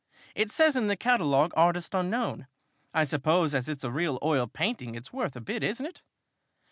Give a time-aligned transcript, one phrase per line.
[0.33, 2.47] It says in the catalogue 'Artist unknown.'
[2.91, 6.01] I suppose, as it's a real oil painting, it's worth a bit, isn't it?"